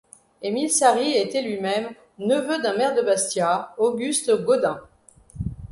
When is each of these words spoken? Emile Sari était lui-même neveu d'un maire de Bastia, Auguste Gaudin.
Emile 0.41 0.67
Sari 0.71 1.11
était 1.13 1.43
lui-même 1.43 1.91
neveu 2.17 2.59
d'un 2.59 2.75
maire 2.75 2.95
de 2.95 3.03
Bastia, 3.03 3.75
Auguste 3.77 4.31
Gaudin. 4.43 4.81